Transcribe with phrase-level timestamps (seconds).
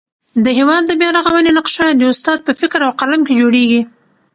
[0.45, 3.81] د هېواد د بیارغونې نقشه د استاد په فکر او قلم کي جوړېږي.